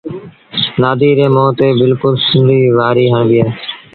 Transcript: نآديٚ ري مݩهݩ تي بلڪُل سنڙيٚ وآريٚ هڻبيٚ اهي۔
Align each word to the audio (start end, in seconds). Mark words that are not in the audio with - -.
نآديٚ 0.81 1.17
ري 1.17 1.27
مݩهݩ 1.33 1.55
تي 1.57 1.67
بلڪُل 1.79 2.13
سنڙيٚ 2.27 2.73
وآريٚ 2.77 3.11
هڻبيٚ 3.13 3.41
اهي۔ 3.43 3.51